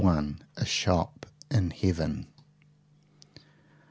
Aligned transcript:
A 0.57 0.65
SHOP 0.65 1.27
IN 1.51 1.69
HEAVEN. 1.69 2.25